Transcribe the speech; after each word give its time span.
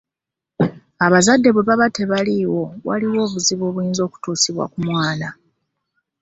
Abazadde 1.05 1.49
bwe 1.51 1.67
baba 1.67 1.87
tebaliiwo 1.97 2.63
waliwo 2.87 3.19
obuzibu 3.27 3.63
obuyinza 3.69 4.01
okutuusibwa 4.07 4.65
ku 4.71 4.79
mwana. 4.87 5.27